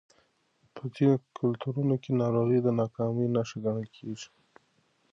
په 0.75 0.83
ځینو 0.95 1.15
کلتورونو 1.37 1.95
کې 2.03 2.11
ناروغي 2.21 2.59
د 2.61 2.67
ناکامۍ 2.79 3.27
نښه 3.35 3.57
ګڼل 3.63 3.87
کېږي. 3.97 4.29